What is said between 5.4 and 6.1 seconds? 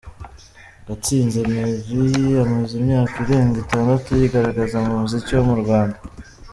mu Rwanda.